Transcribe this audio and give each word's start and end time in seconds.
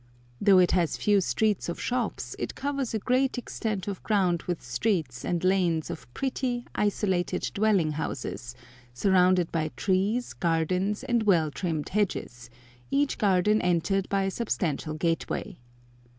Though 0.41 0.57
it 0.57 0.71
has 0.71 0.97
few 0.97 1.21
streets 1.21 1.69
of 1.69 1.79
shops, 1.79 2.35
it 2.39 2.55
covers 2.55 2.95
a 2.95 2.97
great 2.97 3.37
extent 3.37 3.87
of 3.87 4.01
ground 4.01 4.41
with 4.47 4.63
streets 4.63 5.23
and 5.23 5.43
lanes 5.43 5.91
of 5.91 6.11
pretty, 6.15 6.65
isolated 6.73 7.51
dwelling 7.53 7.91
houses, 7.91 8.55
surrounded 8.95 9.51
by 9.51 9.69
trees, 9.75 10.33
gardens, 10.33 11.03
and 11.03 11.21
well 11.21 11.51
trimmed 11.51 11.89
hedges, 11.89 12.49
each 12.89 13.19
garden 13.19 13.61
entered 13.61 14.09
by 14.09 14.23
a 14.23 14.31
substantial 14.31 14.95
gateway. 14.95 15.59